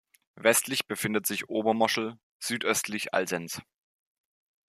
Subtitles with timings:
[0.35, 3.61] Westlich befindet sich Obermoschel, südöstlich Alsenz.